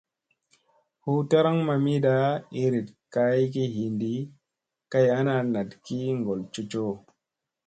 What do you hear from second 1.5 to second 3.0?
mamida iiriɗ